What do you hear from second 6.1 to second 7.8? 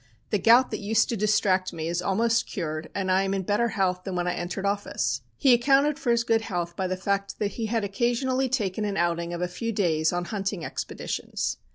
good health by the fact that he